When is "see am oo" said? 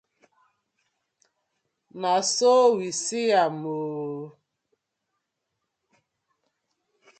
3.03-4.25